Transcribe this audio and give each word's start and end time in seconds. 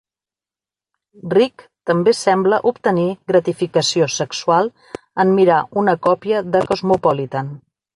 Rik 1.33 1.65
també 1.91 2.15
sembla 2.21 2.61
obtenir 2.73 3.05
gratificació 3.35 4.11
sexual 4.17 4.75
en 5.25 5.39
mirar 5.41 5.63
una 5.85 5.99
còpia 6.11 6.47
de 6.55 6.69
"Cosmopolitan". 6.75 7.59